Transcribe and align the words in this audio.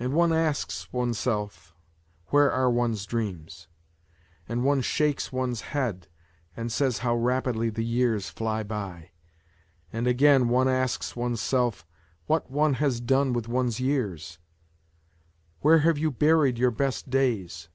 And 0.00 0.12
one 0.12 0.32
asks 0.32 0.92
oneself 0.92 1.72
where 2.30 2.50
are 2.50 2.68
one's 2.68 3.06
dreams. 3.06 3.68
And 4.48 4.64
one 4.64 4.80
shakes 4.80 5.30
one's 5.30 5.60
head 5.70 6.08
and 6.56 6.72
says 6.72 6.98
how 6.98 7.14
rapidly 7.14 7.70
the 7.70 7.84
years 7.84 8.28
fly 8.28 8.64
by! 8.64 9.12
And 9.92 10.08
again 10.08 10.48
one 10.48 10.66
oneself 11.14 11.86
what 12.26 12.48
has 12.48 13.00
one 13.00 13.06
done 13.06 13.32
with 13.32 13.46
one's 13.46 13.78
years. 13.78 14.40
Where 15.60 15.78
have 15.78 15.96
you 15.96 16.10
buried 16.10 16.58
your 16.58 16.72
best 16.72 17.08
days 17.08 17.68